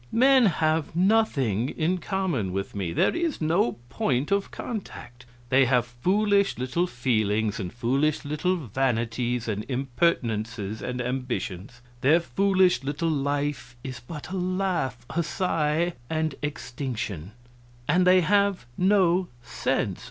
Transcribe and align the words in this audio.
Men 0.11 0.47
have 0.47 0.95
nothing 0.95 1.69
in 1.69 1.99
common 1.99 2.51
with 2.53 2.73
me 2.73 2.91
there 2.91 3.15
is 3.15 3.39
no 3.39 3.73
point 3.89 4.31
of 4.31 4.49
contact; 4.49 5.27
they 5.49 5.65
have 5.65 5.85
foolish 5.85 6.57
little 6.57 6.87
feelings 6.87 7.59
and 7.59 7.71
foolish 7.71 8.25
little 8.25 8.55
vanities 8.55 9.47
and 9.47 9.63
impertinences 9.69 10.81
and 10.81 11.01
ambitions; 11.03 11.81
their 12.01 12.19
foolish 12.19 12.83
little 12.83 13.11
life 13.11 13.75
is 13.83 13.99
but 13.99 14.31
a 14.31 14.37
laugh, 14.37 15.05
a 15.11 15.21
sigh, 15.21 15.93
and 16.09 16.33
extinction; 16.41 17.33
and 17.87 18.07
they 18.07 18.21
have 18.21 18.65
no 18.79 19.27
sense. 19.43 19.99